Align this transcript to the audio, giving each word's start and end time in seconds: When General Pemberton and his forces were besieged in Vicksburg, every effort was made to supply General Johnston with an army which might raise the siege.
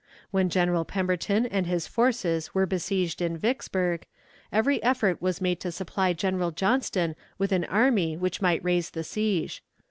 When 0.31 0.49
General 0.49 0.83
Pemberton 0.83 1.45
and 1.45 1.67
his 1.67 1.85
forces 1.85 2.55
were 2.55 2.65
besieged 2.65 3.21
in 3.21 3.37
Vicksburg, 3.37 4.07
every 4.51 4.81
effort 4.81 5.21
was 5.21 5.39
made 5.41 5.59
to 5.59 5.71
supply 5.71 6.11
General 6.13 6.49
Johnston 6.49 7.15
with 7.37 7.51
an 7.51 7.65
army 7.65 8.17
which 8.17 8.41
might 8.41 8.65
raise 8.65 8.89
the 8.89 9.03
siege. 9.03 9.61